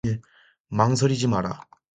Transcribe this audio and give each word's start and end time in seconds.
망설이지 0.71 1.27
마라. 1.27 1.63